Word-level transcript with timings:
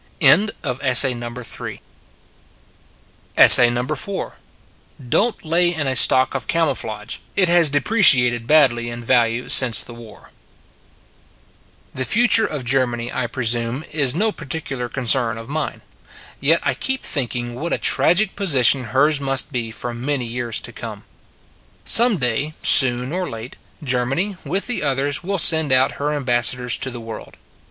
DON 0.19 0.47
T 0.47 0.53
LAY 0.63 0.77
IN 1.11 1.19
A 1.21 1.45
STOCK 1.45 1.61
OF 1.63 1.81
CA 6.47 6.61
MOUFLAGE: 6.63 7.21
IT 7.35 7.47
HAS 7.49 7.69
DEPRE 7.69 8.01
CIATED 8.01 8.47
BADLY 8.47 8.89
IN 8.89 9.03
VALUE 9.03 9.47
SINCE 9.47 9.83
THE 9.83 9.93
WAR 9.93 10.31
THE 11.93 12.03
future 12.05 12.47
of 12.47 12.65
Germany, 12.65 13.13
I 13.13 13.27
presume, 13.27 13.85
is 13.91 14.15
no 14.15 14.31
particular 14.31 14.89
concern 14.89 15.37
of 15.37 15.47
mine. 15.47 15.81
Yet 16.39 16.61
I 16.63 16.73
keep 16.73 17.03
thinking 17.03 17.53
what 17.53 17.71
a 17.71 17.77
tragic 17.77 18.35
position 18.35 18.85
hers 18.85 19.21
must 19.21 19.51
be 19.51 19.69
for 19.69 19.93
many 19.93 20.25
years 20.25 20.59
to 20.61 20.73
come. 20.73 21.03
Some 21.85 22.17
day, 22.17 22.55
soon 22.63 23.13
or 23.13 23.29
late, 23.29 23.55
Germany, 23.83 24.35
with 24.43 24.65
the 24.65 24.81
others, 24.81 25.21
will 25.23 25.37
send 25.37 25.71
out 25.71 25.91
her 26.01 26.11
ambassadors 26.11 26.75
to 26.77 26.89
the 26.89 26.99
world. 26.99 27.37